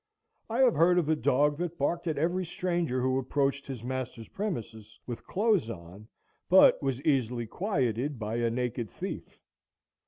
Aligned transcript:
I 0.49 0.61
have 0.61 0.73
heard 0.73 0.97
of 0.97 1.09
a 1.09 1.15
dog 1.15 1.57
that 1.57 1.77
barked 1.77 2.07
at 2.07 2.17
every 2.17 2.43
stranger 2.43 3.01
who 3.03 3.19
approached 3.19 3.67
his 3.67 3.83
master's 3.83 4.29
premises 4.29 4.99
with 5.05 5.27
clothes 5.27 5.69
on, 5.69 6.07
but 6.49 6.81
was 6.81 7.03
easily 7.03 7.45
quieted 7.45 8.17
by 8.17 8.37
a 8.37 8.49
naked 8.49 8.89
thief. 8.89 9.39